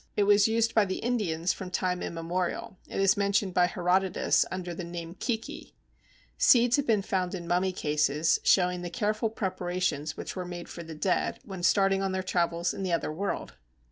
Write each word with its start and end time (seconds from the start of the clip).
It 0.17 0.23
was 0.23 0.47
used 0.47 0.73
by 0.73 0.85
the 0.85 0.97
Indians 0.97 1.53
from 1.53 1.69
time 1.69 2.01
immemorial; 2.01 2.75
it 2.87 2.99
is 2.99 3.15
mentioned 3.15 3.53
by 3.53 3.67
Herodotus 3.67 4.47
(under 4.49 4.73
the 4.73 4.83
name 4.83 5.13
Kiki); 5.13 5.75
seeds 6.39 6.77
have 6.77 6.87
been 6.87 7.03
found 7.03 7.35
in 7.35 7.47
mummy 7.47 7.71
cases, 7.71 8.39
showing 8.43 8.81
the 8.81 8.89
careful 8.89 9.29
preparations 9.29 10.17
which 10.17 10.35
were 10.35 10.43
made 10.43 10.69
for 10.69 10.81
the 10.81 10.95
dead 10.95 11.37
when 11.45 11.61
starting 11.61 12.01
on 12.01 12.13
their 12.13 12.23
travels 12.23 12.73
in 12.73 12.81
the 12.81 12.91
other 12.91 13.11
world! 13.13 13.53